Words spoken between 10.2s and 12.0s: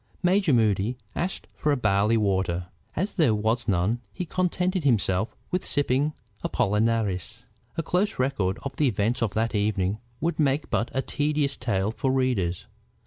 make but a tedious tale